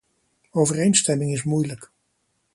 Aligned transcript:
Overeenstemming 0.51 1.31
is 1.31 1.43
moeilijk. 1.43 1.91